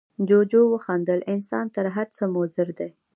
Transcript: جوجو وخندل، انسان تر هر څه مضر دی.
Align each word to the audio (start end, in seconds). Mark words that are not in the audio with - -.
جوجو 0.27 0.61
وخندل، 0.73 1.19
انسان 1.33 1.65
تر 1.75 1.85
هر 1.95 2.07
څه 2.15 2.23
مضر 2.35 2.67
دی. 2.79 2.89